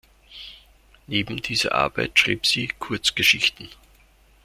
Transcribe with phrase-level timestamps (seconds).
[1.05, 3.69] Neben dieser Arbeit schrieb sie Kurzgeschichten.